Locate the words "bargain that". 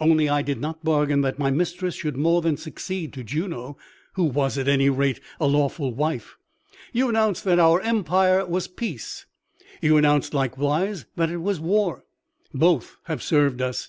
0.84-1.38